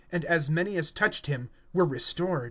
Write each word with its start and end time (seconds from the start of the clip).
And 0.11 0.25
as 0.25 0.49
many 0.49 0.77
as 0.77 0.89
touched 0.89 1.27
him 1.27 1.51
were 1.73 1.85
made 1.85 2.01
whole. 2.17 2.39